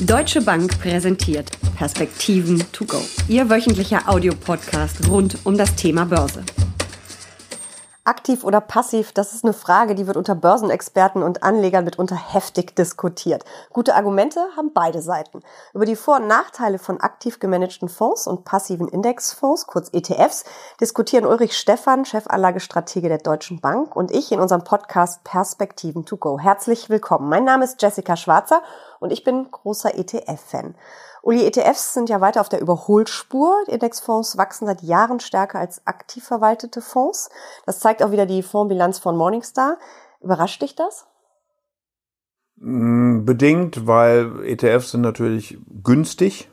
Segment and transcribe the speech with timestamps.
[0.00, 3.00] Deutsche Bank präsentiert Perspektiven to go.
[3.26, 6.44] Ihr wöchentlicher Audiopodcast rund um das Thema Börse.
[8.04, 12.76] Aktiv oder passiv, das ist eine Frage, die wird unter Börsenexperten und Anlegern mitunter heftig
[12.76, 13.44] diskutiert.
[13.72, 15.42] Gute Argumente haben beide Seiten.
[15.74, 20.44] Über die Vor- und Nachteile von aktiv gemanagten Fonds und passiven Indexfonds, kurz ETFs,
[20.80, 26.38] diskutieren Ulrich Stephan, Chefanlagestratege der Deutschen Bank und ich in unserem Podcast Perspektiven to go.
[26.38, 27.28] Herzlich willkommen.
[27.28, 28.62] Mein Name ist Jessica Schwarzer
[29.00, 30.74] und ich bin großer ETF-Fan.
[31.22, 33.64] Uli, ETFs sind ja weiter auf der Überholspur.
[33.66, 37.30] Indexfonds wachsen seit Jahren stärker als aktiv verwaltete Fonds.
[37.66, 39.78] Das zeigt auch wieder die Fondsbilanz von Morningstar.
[40.20, 41.06] Überrascht dich das?
[42.56, 46.50] Mm, bedingt, weil ETFs sind natürlich günstig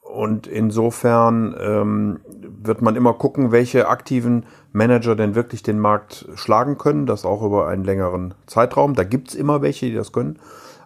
[0.00, 6.78] und insofern ähm, wird man immer gucken, welche aktiven Manager denn wirklich den Markt schlagen
[6.78, 8.94] können, das auch über einen längeren Zeitraum.
[8.94, 10.38] Da gibt's immer welche, die das können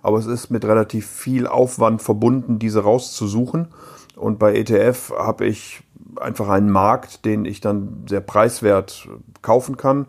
[0.08, 3.68] aber es ist mit relativ viel Aufwand verbunden, diese rauszusuchen.
[4.16, 5.82] Und bei ETF habe ich
[6.18, 9.06] einfach einen Markt, den ich dann sehr preiswert
[9.42, 10.06] kaufen kann.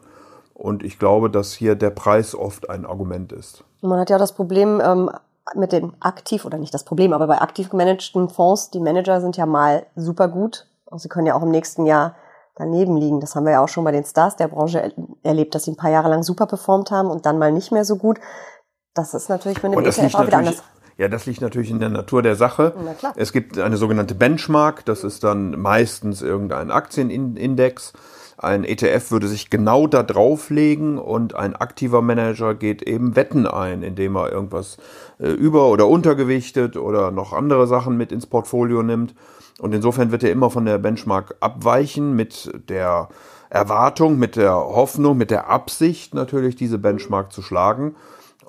[0.54, 3.66] Und ich glaube, dass hier der Preis oft ein Argument ist.
[3.82, 5.10] Man hat ja das Problem ähm,
[5.54, 9.36] mit den aktiv, oder nicht das Problem, aber bei aktiv gemanagten Fonds, die Manager sind
[9.36, 10.66] ja mal super gut.
[10.86, 12.16] Und sie können ja auch im nächsten Jahr
[12.56, 13.20] daneben liegen.
[13.20, 15.78] Das haben wir ja auch schon bei den Stars der Branche erlebt, dass sie ein
[15.78, 18.18] paar Jahre lang super performt haben und dann mal nicht mehr so gut.
[18.94, 20.64] Das ist natürlich mit dem ETF auch wieder anders.
[20.98, 22.74] Ja, das liegt natürlich in der Natur der Sache.
[23.16, 27.94] Es gibt eine sogenannte Benchmark, das ist dann meistens irgendein Aktienindex.
[28.38, 33.82] Ein ETF würde sich genau da drauflegen und ein aktiver Manager geht eben Wetten ein,
[33.82, 34.78] indem er irgendwas
[35.20, 39.16] äh, über- oder untergewichtet oder noch andere Sachen mit ins Portfolio nimmt.
[39.60, 43.10] Und insofern wird er immer von der Benchmark abweichen mit der
[43.50, 47.96] Erwartung, mit der Hoffnung, mit der Absicht natürlich diese Benchmark zu schlagen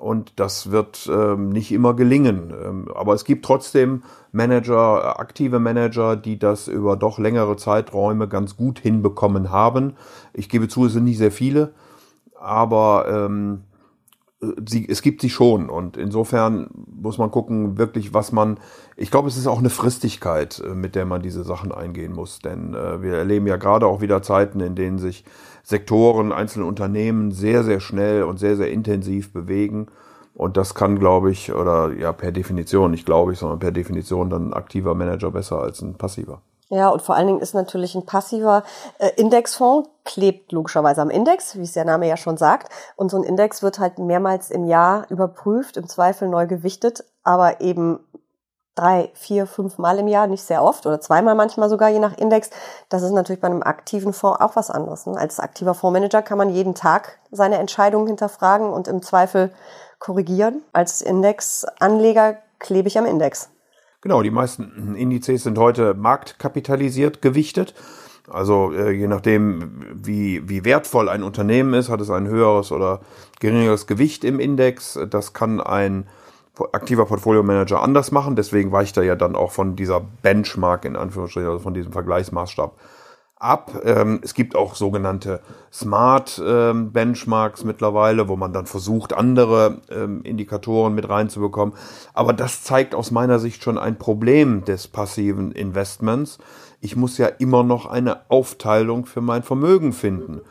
[0.01, 2.51] und das wird ähm, nicht immer gelingen.
[2.51, 8.57] Ähm, aber es gibt trotzdem Manager, aktive Manager, die das über doch längere Zeiträume ganz
[8.57, 9.93] gut hinbekommen haben.
[10.33, 11.73] Ich gebe zu, es sind nicht sehr viele,
[12.35, 13.61] aber ähm,
[14.67, 16.67] sie, es gibt sie schon und insofern
[17.01, 18.59] muss man gucken, wirklich, was man.
[18.97, 22.39] Ich glaube, es ist auch eine Fristigkeit, äh, mit der man diese Sachen eingehen muss,
[22.39, 25.25] denn äh, wir erleben ja gerade auch wieder Zeiten, in denen sich
[25.63, 29.87] Sektoren, einzelne Unternehmen sehr, sehr schnell und sehr, sehr intensiv bewegen.
[30.33, 34.29] Und das kann, glaube ich, oder ja, per Definition, nicht glaube ich, sondern per Definition
[34.29, 36.41] dann ein aktiver Manager besser als ein passiver.
[36.73, 38.63] Ja, und vor allen Dingen ist natürlich ein passiver
[38.97, 42.71] äh, Indexfonds, klebt logischerweise am Index, wie es der Name ja schon sagt.
[42.95, 47.59] Und so ein Index wird halt mehrmals im Jahr überprüft, im Zweifel neu gewichtet, aber
[47.59, 47.99] eben
[48.75, 52.17] drei, vier, fünf Mal im Jahr, nicht sehr oft oder zweimal manchmal sogar, je nach
[52.17, 52.51] Index.
[52.87, 55.05] Das ist natürlich bei einem aktiven Fonds auch was anderes.
[55.07, 55.17] Ne?
[55.17, 59.51] Als aktiver Fondsmanager kann man jeden Tag seine Entscheidungen hinterfragen und im Zweifel
[59.99, 60.63] korrigieren.
[60.71, 63.49] Als Indexanleger klebe ich am Index.
[64.01, 67.75] Genau, die meisten Indizes sind heute marktkapitalisiert gewichtet.
[68.27, 73.01] Also äh, je nachdem, wie, wie wertvoll ein Unternehmen ist, hat es ein höheres oder
[73.39, 74.99] geringeres Gewicht im Index.
[75.09, 76.07] Das kann ein
[76.73, 78.35] aktiver Portfolio Manager anders machen.
[78.35, 82.75] Deswegen weicht er ja dann auch von dieser Benchmark in Anführungsstrichen, also von diesem Vergleichsmaßstab
[83.41, 83.81] ab.
[83.83, 85.41] Ähm, es gibt auch sogenannte
[85.71, 91.75] Smart ähm, Benchmarks mittlerweile, wo man dann versucht, andere ähm, Indikatoren mit reinzubekommen.
[92.13, 96.37] Aber das zeigt aus meiner Sicht schon ein Problem des passiven Investments.
[96.81, 100.41] Ich muss ja immer noch eine Aufteilung für mein Vermögen finden.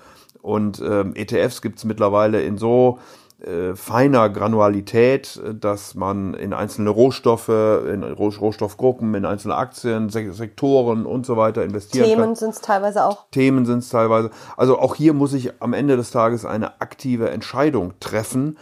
[0.43, 2.99] Und ähm, ETFs gibt es mittlerweile in so
[3.43, 11.25] äh, feiner Granualität, dass man in einzelne Rohstoffe, in Rohstoffgruppen, in einzelne Aktien, Sektoren und
[11.25, 12.19] so weiter investieren kann.
[12.19, 13.27] Themen sind es teilweise auch.
[13.31, 14.31] Themen sind es teilweise.
[14.57, 18.59] Also auch hier muss ich am Ende des Tages eine aktive Entscheidung treffen.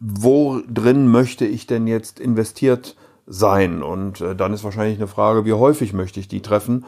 [0.00, 2.96] Wo drin möchte ich denn jetzt investiert
[3.26, 3.82] sein?
[3.82, 6.84] Und äh, dann ist wahrscheinlich eine Frage, wie häufig möchte ich die treffen?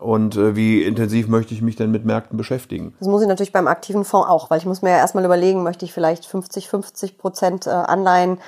[0.00, 2.94] Und äh, wie intensiv möchte ich mich denn mit Märkten beschäftigen?
[2.98, 5.62] Das muss ich natürlich beim aktiven Fonds auch, weil ich muss mir ja erstmal überlegen,
[5.62, 8.38] möchte ich vielleicht 50, 50 Prozent äh, Anleihen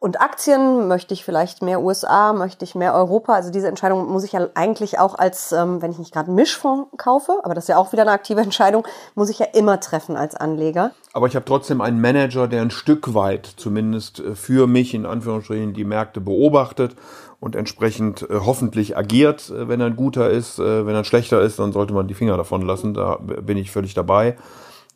[0.00, 3.34] und Aktien, möchte ich vielleicht mehr USA, möchte ich mehr Europa?
[3.34, 6.90] Also diese Entscheidung muss ich ja eigentlich auch als, ähm, wenn ich nicht gerade Mischfonds
[6.96, 8.86] kaufe, aber das ist ja auch wieder eine aktive Entscheidung,
[9.16, 10.92] muss ich ja immer treffen als Anleger.
[11.12, 15.04] Aber ich habe trotzdem einen Manager, der ein Stück weit zumindest äh, für mich in
[15.04, 16.94] Anführungsstrichen die Märkte beobachtet
[17.40, 20.60] und entsprechend äh, hoffentlich agiert, äh, wenn er ein guter ist.
[20.60, 22.94] Äh, wenn er ein schlechter ist, dann sollte man die Finger davon lassen.
[22.94, 24.36] Da bin ich völlig dabei.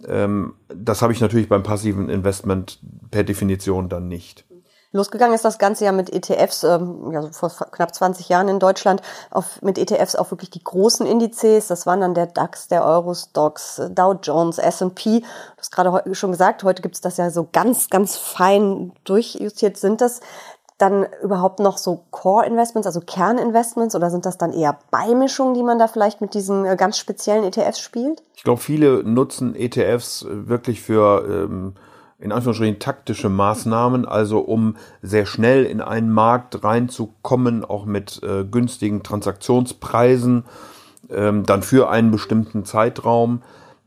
[0.06, 2.78] Ähm, das habe ich natürlich beim passiven Investment
[3.10, 4.44] per Definition dann nicht.
[4.93, 9.00] Losgegangen ist das Ganze ja mit ETFs, ähm, ja, vor knapp 20 Jahren in Deutschland,
[9.31, 11.67] auf, mit ETFs auch wirklich die großen Indizes.
[11.67, 15.21] Das waren dann der DAX, der Eurostox, Dow Jones, S&P.
[15.21, 15.27] Du
[15.59, 20.21] hast gerade schon gesagt, heute gibt's das ja so ganz, ganz fein durchjustiert sind das
[20.83, 25.79] dann überhaupt noch so Core-Investments, also Kerninvestments oder sind das dann eher Beimischungen, die man
[25.79, 28.23] da vielleicht mit diesen äh, ganz speziellen ETFs spielt?
[28.35, 31.75] Ich glaube, viele nutzen ETFs äh, wirklich für ähm,
[32.22, 38.44] in Anführungsstrichen taktische Maßnahmen, also um sehr schnell in einen Markt reinzukommen, auch mit äh,
[38.44, 40.44] günstigen Transaktionspreisen,
[41.10, 43.42] ähm, dann für einen bestimmten Zeitraum.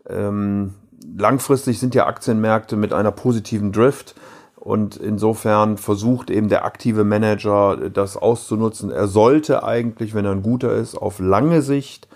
[0.09, 0.73] Ähm,
[1.17, 4.15] langfristig sind ja Aktienmärkte mit einer positiven Drift
[4.55, 8.91] und insofern versucht eben der aktive Manager das auszunutzen.
[8.91, 12.09] Er sollte eigentlich, wenn er ein guter ist, auf lange Sicht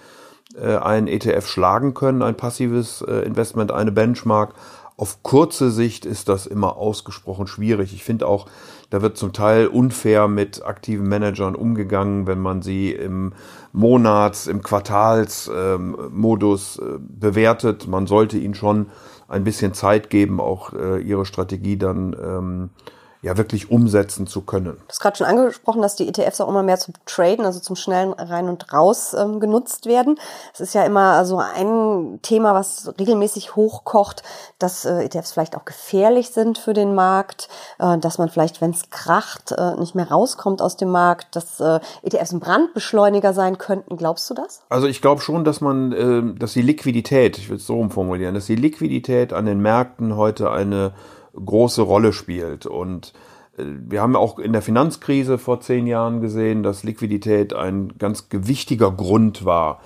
[0.60, 4.54] äh, einen ETF schlagen können, ein passives äh, Investment, eine Benchmark.
[5.00, 7.94] Auf kurze Sicht ist das immer ausgesprochen schwierig.
[7.94, 8.48] Ich finde auch,
[8.90, 13.32] da wird zum Teil unfair mit aktiven Managern umgegangen, wenn man sie im
[13.72, 17.88] Monats-, im Quartalsmodus ähm, äh, bewertet.
[17.88, 18.88] Man sollte ihnen schon
[19.30, 22.72] ein bisschen Zeit geben, auch äh, ihre Strategie dann ähm,
[23.22, 24.78] ja wirklich umsetzen zu können.
[24.78, 27.76] Du hast gerade schon angesprochen, dass die ETFs auch immer mehr zum Traden, also zum
[27.76, 30.18] schnellen Rein und Raus ähm, genutzt werden.
[30.54, 34.24] Es ist ja immer so ein Thema, was regelmäßig hochkocht,
[34.58, 37.50] dass äh, ETFs vielleicht auch gefährlich sind für den Markt,
[37.80, 41.60] äh, dass man vielleicht, wenn es kracht, äh, nicht mehr rauskommt aus dem Markt, dass
[41.60, 43.98] äh, ETFs ein Brandbeschleuniger sein könnten.
[43.98, 44.62] Glaubst du das?
[44.70, 48.34] Also ich glaube schon, dass man, äh, dass die Liquidität, ich will es so umformulieren,
[48.34, 50.94] dass die Liquidität an den Märkten heute eine
[51.44, 52.66] große Rolle spielt.
[52.66, 53.14] Und
[53.58, 58.30] äh, wir haben auch in der Finanzkrise vor zehn Jahren gesehen, dass Liquidität ein ganz
[58.30, 59.80] gewichtiger Grund war.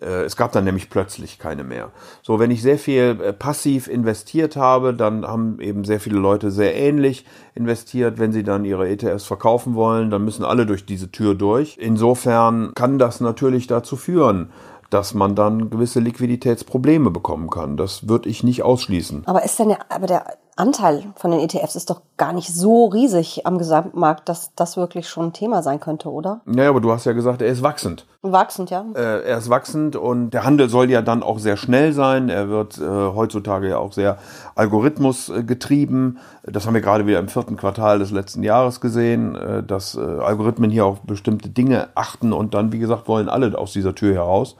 [0.00, 1.90] Äh, es gab dann nämlich plötzlich keine mehr.
[2.22, 6.50] So, wenn ich sehr viel äh, passiv investiert habe, dann haben eben sehr viele Leute
[6.50, 7.24] sehr ähnlich
[7.54, 8.18] investiert.
[8.18, 11.78] Wenn sie dann ihre ETFs verkaufen wollen, dann müssen alle durch diese Tür durch.
[11.80, 14.50] Insofern kann das natürlich dazu führen,
[14.90, 17.76] dass man dann gewisse Liquiditätsprobleme bekommen kann.
[17.76, 19.22] Das würde ich nicht ausschließen.
[19.26, 22.86] Aber ist denn der, aber der Anteil von den ETFs ist doch gar nicht so
[22.86, 26.40] riesig am Gesamtmarkt, dass das wirklich schon ein Thema sein könnte, oder?
[26.46, 28.06] Ja, aber du hast ja gesagt, er ist wachsend.
[28.22, 28.86] Wachsend, ja.
[28.94, 32.30] Äh, er ist wachsend und der Handel soll ja dann auch sehr schnell sein.
[32.30, 34.16] Er wird äh, heutzutage ja auch sehr
[34.54, 36.18] algorithmusgetrieben.
[36.44, 40.00] Das haben wir gerade wieder im vierten Quartal des letzten Jahres gesehen, äh, dass äh,
[40.00, 44.14] Algorithmen hier auf bestimmte Dinge achten und dann, wie gesagt, wollen alle aus dieser Tür
[44.14, 44.56] heraus.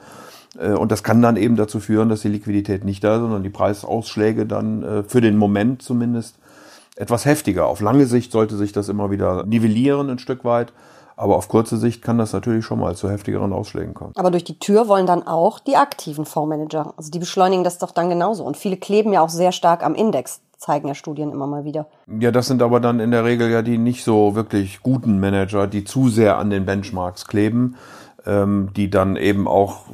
[0.59, 3.43] Äh, und das kann dann eben dazu führen, dass die Liquidität nicht da ist, sondern
[3.43, 6.37] die Preisausschläge dann äh, für den Moment zumindest
[6.95, 7.67] etwas heftiger.
[7.67, 10.73] Auf lange Sicht sollte sich das immer wieder nivellieren ein Stück weit.
[11.19, 14.13] Aber auf kurze Sicht kann das natürlich schon mal zu heftigeren Ausschlägen kommen.
[14.15, 16.93] Aber durch die Tür wollen dann auch die aktiven Fondsmanager.
[16.95, 18.43] Also die beschleunigen das doch dann genauso.
[18.43, 21.87] Und viele kleben ja auch sehr stark am Index zeigen ja Studien immer mal wieder.
[22.19, 25.67] Ja, das sind aber dann in der Regel ja die nicht so wirklich guten Manager,
[25.67, 27.75] die zu sehr an den Benchmarks kleben,
[28.27, 29.85] ähm, die dann eben auch,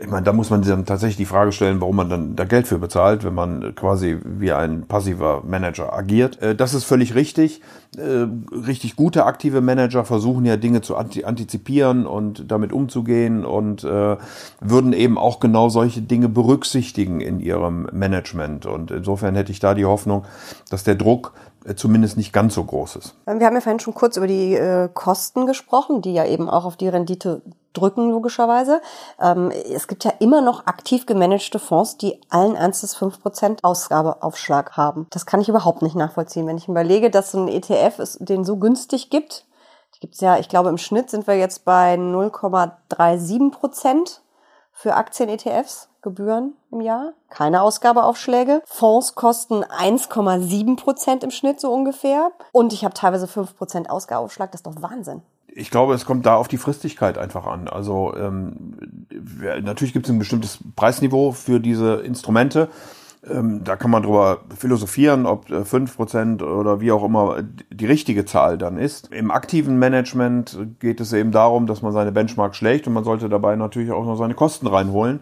[0.00, 2.44] ich meine, da muss man sich dann tatsächlich die Frage stellen, warum man dann da
[2.44, 6.40] Geld für bezahlt, wenn man quasi wie ein passiver Manager agiert.
[6.40, 7.60] Äh, das ist völlig richtig.
[7.98, 8.28] Äh,
[8.66, 14.16] richtig gute aktive Manager versuchen ja Dinge zu antizipieren und damit umzugehen und äh,
[14.60, 18.66] würden eben auch genau solche Dinge berücksichtigen in ihrem Management.
[18.66, 20.24] Und insofern hätte ich da die Hoffnung,
[20.70, 21.32] dass der Druck
[21.64, 23.16] äh, zumindest nicht ganz so groß ist.
[23.26, 26.64] Wir haben ja vorhin schon kurz über die äh, Kosten gesprochen, die ja eben auch
[26.64, 27.42] auf die Rendite
[27.72, 28.80] drücken, logischerweise.
[29.20, 34.76] Ähm, es gibt ja immer noch aktiv gemanagte Fonds, die allen Ernstes fünf Prozent Ausgabeaufschlag
[34.76, 35.06] haben.
[35.10, 36.46] Das kann ich überhaupt nicht nachvollziehen.
[36.46, 39.46] Wenn ich überlege, dass so ein ETF es den so günstig gibt,
[39.94, 44.22] die gibt's ja, ich glaube, im Schnitt sind wir jetzt bei 0,37 Prozent
[44.72, 45.88] für Aktien-ETFs.
[46.02, 48.62] Gebühren im Jahr, keine Ausgabeaufschläge.
[48.64, 52.30] Fonds kosten 1,7 Prozent im Schnitt so ungefähr.
[52.52, 54.50] Und ich habe teilweise 5 Prozent Ausgabeaufschlag.
[54.50, 55.20] Das ist doch Wahnsinn
[55.54, 57.68] ich glaube, es kommt da auf die Fristigkeit einfach an.
[57.68, 59.06] Also ähm,
[59.62, 62.68] natürlich gibt es ein bestimmtes Preisniveau für diese Instrumente.
[63.28, 67.86] Ähm, da kann man drüber philosophieren, ob äh, fünf Prozent oder wie auch immer die
[67.86, 69.12] richtige Zahl dann ist.
[69.12, 73.28] Im aktiven Management geht es eben darum, dass man seine Benchmark schlägt und man sollte
[73.28, 75.20] dabei natürlich auch noch seine Kosten reinholen.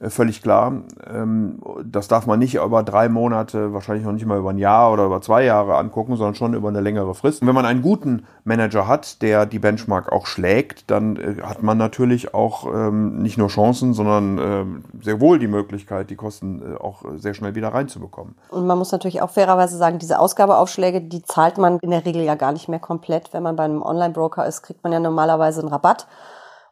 [0.00, 0.72] Äh, völlig klar.
[1.08, 4.92] Ähm, das darf man nicht über drei Monate, wahrscheinlich noch nicht mal über ein Jahr
[4.92, 7.42] oder über zwei Jahre angucken, sondern schon über eine längere Frist.
[7.42, 11.62] Und wenn man einen guten Manager hat, der die Benchmark auch schlägt, dann äh, hat
[11.62, 16.62] man natürlich auch ähm, nicht nur Chancen, sondern ähm, sehr wohl die Möglichkeit, die Kosten
[16.62, 18.34] äh, auch sehr schnell wieder reinzubekommen.
[18.50, 22.22] Und man muss natürlich auch fairerweise sagen, diese Ausgabeaufschläge, die zahlt man in der Regel
[22.22, 23.32] ja gar nicht mehr komplett.
[23.32, 26.06] Wenn man bei einem Online-Broker ist, kriegt man ja normalerweise einen Rabatt.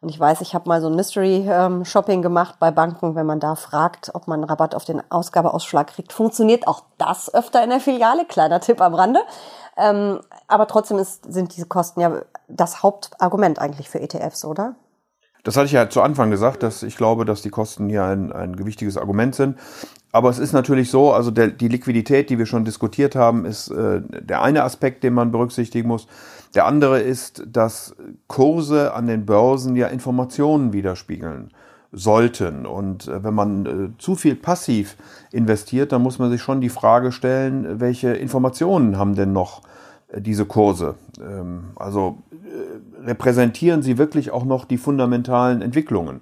[0.04, 3.40] Und ich weiß, ich habe mal so ein Mystery-Shopping ähm, gemacht bei Banken, wenn man
[3.40, 6.12] da fragt, ob man einen Rabatt auf den Ausgabeausschlag kriegt.
[6.12, 8.26] Funktioniert auch das öfter in der Filiale.
[8.26, 9.20] Kleiner Tipp am Rande.
[9.78, 14.74] Ähm, aber trotzdem ist, sind diese Kosten ja das Hauptargument eigentlich für ETFs, oder?
[15.42, 18.30] Das hatte ich ja zu Anfang gesagt, dass ich glaube, dass die Kosten hier ein,
[18.30, 19.58] ein gewichtiges Argument sind.
[20.14, 23.68] Aber es ist natürlich so, also der, die Liquidität, die wir schon diskutiert haben, ist
[23.72, 26.06] äh, der eine Aspekt, den man berücksichtigen muss.
[26.54, 27.96] Der andere ist, dass
[28.28, 31.50] Kurse an den Börsen ja Informationen widerspiegeln
[31.90, 32.64] sollten.
[32.64, 34.96] Und äh, wenn man äh, zu viel passiv
[35.32, 39.62] investiert, dann muss man sich schon die Frage stellen, welche Informationen haben denn noch
[40.12, 40.94] äh, diese Kurse?
[41.20, 46.20] Ähm, also äh, repräsentieren sie wirklich auch noch die fundamentalen Entwicklungen?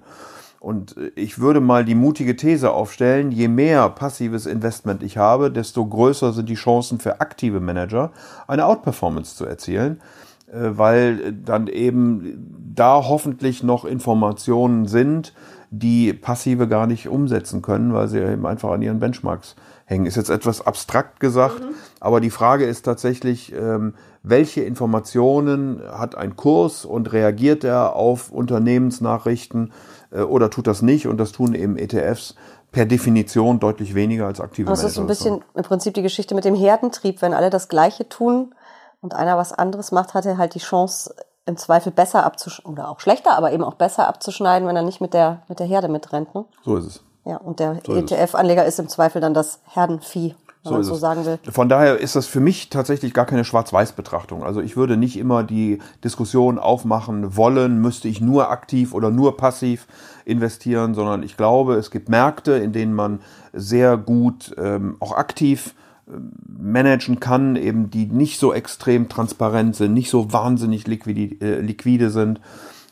[0.63, 5.51] Und äh, ich würde mal die mutige These aufstellen, je mehr passives Investment ich habe,
[5.51, 8.11] desto größer sind die Chancen für aktive Manager,
[8.47, 9.99] eine Outperformance zu erzielen,
[10.47, 15.33] äh, weil dann eben da hoffentlich noch Informationen sind,
[15.69, 20.05] die passive gar nicht umsetzen können, weil sie eben einfach an ihren Benchmarks hängen.
[20.05, 21.75] Ist jetzt etwas abstrakt gesagt, mhm.
[21.99, 28.31] aber die Frage ist tatsächlich, ähm, welche Informationen hat ein Kurs und reagiert er auf
[28.31, 29.73] Unternehmensnachrichten?
[30.13, 32.35] Äh, oder tut das nicht und das tun eben ETFs
[32.71, 36.45] per Definition deutlich weniger als aktive Das ist ein bisschen im Prinzip die Geschichte mit
[36.45, 37.21] dem Herdentrieb.
[37.21, 38.55] Wenn alle das Gleiche tun
[39.01, 41.13] und einer was anderes macht, hat er halt die Chance,
[41.45, 45.01] im Zweifel besser abzuschneiden, oder auch schlechter, aber eben auch besser abzuschneiden, wenn er nicht
[45.01, 46.33] mit der, mit der Herde mitrennt.
[46.33, 46.45] Ne?
[46.63, 47.03] So ist es.
[47.25, 51.39] Ja, und der so ETF-Anleger ist im Zweifel dann das Herdenvieh so so sagen will.
[51.49, 54.43] Von daher ist das für mich tatsächlich gar keine Schwarz-Weiß-Betrachtung.
[54.43, 59.35] Also ich würde nicht immer die Diskussion aufmachen wollen, müsste ich nur aktiv oder nur
[59.35, 59.87] passiv
[60.25, 63.19] investieren, sondern ich glaube, es gibt Märkte, in denen man
[63.51, 65.75] sehr gut ähm, auch aktiv
[66.07, 71.59] ähm, managen kann, eben die nicht so extrem transparent sind, nicht so wahnsinnig liquide, äh,
[71.59, 72.39] liquide sind.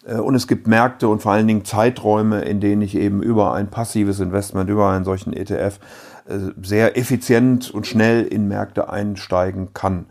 [0.06, 3.54] Äh, und es gibt Märkte und vor allen Dingen Zeiträume, in denen ich eben über
[3.54, 5.80] ein passives Investment, über einen solchen ETF
[6.62, 10.06] sehr effizient und schnell in Märkte einsteigen kann.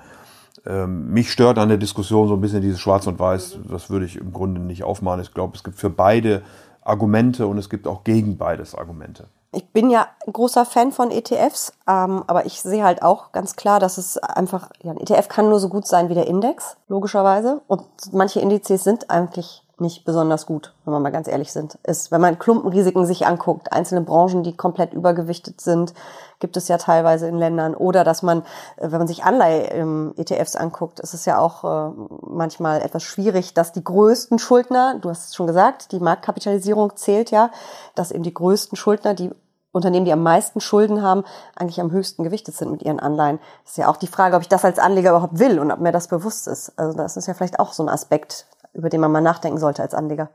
[0.67, 3.59] Ähm, mich stört an der Diskussion so ein bisschen dieses Schwarz und Weiß.
[3.71, 5.21] Das würde ich im Grunde nicht aufmachen.
[5.21, 6.43] Ich glaube, es gibt für beide
[6.83, 9.29] Argumente und es gibt auch gegen beides Argumente.
[9.53, 13.81] Ich bin ja großer Fan von ETFs, ähm, aber ich sehe halt auch ganz klar,
[13.81, 17.61] dass es einfach, ja, ein ETF kann nur so gut sein wie der Index, logischerweise.
[17.67, 21.79] Und manche Indizes sind eigentlich nicht besonders gut, wenn wir mal ganz ehrlich sind.
[21.85, 25.95] Ist, wenn man Klumpenrisiken sich anguckt, einzelne Branchen, die komplett übergewichtet sind,
[26.39, 27.75] gibt es ja teilweise in Ländern.
[27.75, 28.43] Oder dass man,
[28.77, 33.73] äh, wenn man sich Anleihe-ETFs anguckt, ist es ja auch äh, manchmal etwas schwierig, dass
[33.73, 37.51] die größten Schuldner, du hast es schon gesagt, die Marktkapitalisierung zählt ja,
[37.95, 39.31] dass eben die größten Schuldner, die
[39.73, 43.39] Unternehmen, die am meisten Schulden haben, eigentlich am höchsten gewichtet sind mit ihren Anleihen.
[43.63, 45.79] Das ist ja auch die Frage, ob ich das als Anleger überhaupt will und ob
[45.79, 46.77] mir das bewusst ist.
[46.77, 49.83] Also das ist ja vielleicht auch so ein Aspekt, über den man mal nachdenken sollte
[49.83, 50.31] als Anleger.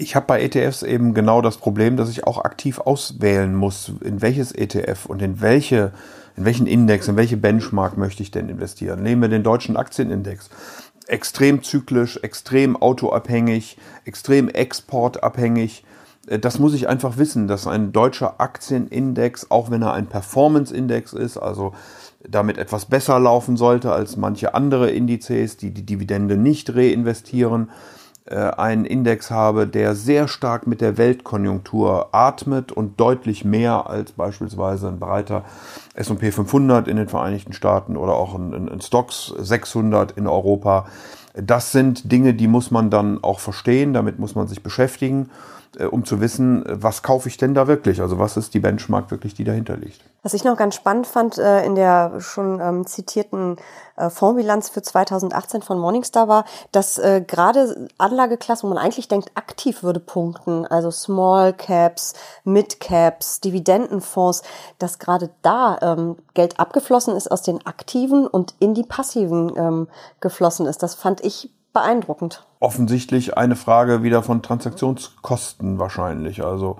[0.00, 4.22] Ich habe bei ETFs eben genau das Problem, dass ich auch aktiv auswählen muss, in
[4.22, 5.92] welches ETF und in welche,
[6.36, 9.02] in welchen Index, in welche Benchmark möchte ich denn investieren.
[9.02, 10.50] Nehmen wir den deutschen Aktienindex.
[11.08, 15.84] Extrem zyklisch, extrem autoabhängig, extrem exportabhängig.
[16.40, 21.38] Das muss ich einfach wissen, dass ein deutscher Aktienindex, auch wenn er ein Performance-Index ist,
[21.38, 21.72] also
[22.28, 27.70] damit etwas besser laufen sollte als manche andere Indizes, die die Dividende nicht reinvestieren,
[28.26, 34.12] äh, einen Index habe, der sehr stark mit der Weltkonjunktur atmet und deutlich mehr als
[34.12, 35.44] beispielsweise ein breiter
[35.94, 40.88] S&P 500 in den Vereinigten Staaten oder auch ein, ein Stocks 600 in Europa.
[41.34, 45.30] Das sind Dinge, die muss man dann auch verstehen, damit muss man sich beschäftigen.
[45.76, 48.00] Äh, um zu wissen, was kaufe ich denn da wirklich?
[48.00, 50.00] Also was ist die Benchmark wirklich, die dahinter liegt?
[50.22, 53.56] Was ich noch ganz spannend fand äh, in der schon ähm, zitierten
[53.96, 59.30] äh, Fondsbilanz für 2018 von Morningstar war, dass äh, gerade Anlageklassen, wo man eigentlich denkt,
[59.34, 64.42] aktiv würde punkten, also Small Caps, Mid Caps, Dividendenfonds,
[64.78, 69.88] dass gerade da ähm, Geld abgeflossen ist aus den aktiven und in die passiven ähm,
[70.20, 70.82] geflossen ist.
[70.82, 72.46] Das fand ich beeindruckend.
[72.60, 76.44] Offensichtlich eine Frage wieder von Transaktionskosten wahrscheinlich.
[76.44, 76.78] Also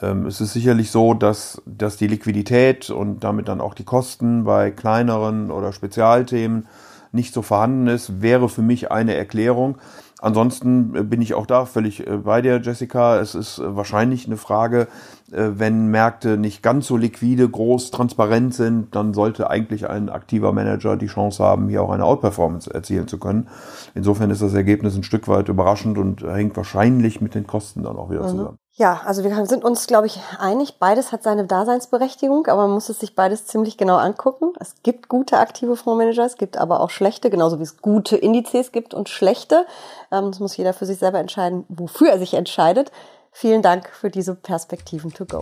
[0.00, 4.44] ähm, es ist sicherlich so, dass, dass die Liquidität und damit dann auch die Kosten
[4.44, 6.68] bei kleineren oder Spezialthemen
[7.12, 9.78] nicht so vorhanden ist, wäre für mich eine Erklärung.
[10.20, 13.18] Ansonsten äh, bin ich auch da völlig äh, bei dir, Jessica.
[13.20, 14.88] Es ist äh, wahrscheinlich eine Frage,
[15.32, 20.96] wenn Märkte nicht ganz so liquide, groß, transparent sind, dann sollte eigentlich ein aktiver Manager
[20.96, 23.48] die Chance haben, hier auch eine Outperformance erzielen zu können.
[23.94, 27.96] Insofern ist das Ergebnis ein Stück weit überraschend und hängt wahrscheinlich mit den Kosten dann
[27.96, 28.28] auch wieder mhm.
[28.28, 28.58] zusammen.
[28.78, 30.78] Ja, also wir sind uns, glaube ich, einig.
[30.78, 34.52] Beides hat seine Daseinsberechtigung, aber man muss es sich beides ziemlich genau angucken.
[34.60, 38.72] Es gibt gute aktive Fondsmanager, es gibt aber auch schlechte, genauso wie es gute Indizes
[38.72, 39.64] gibt und schlechte.
[40.12, 42.92] Ähm, das muss jeder für sich selber entscheiden, wofür er sich entscheidet.
[43.38, 45.40] Vielen Dank für diese Perspektiven to go.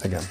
[0.00, 0.24] Sehr gerne.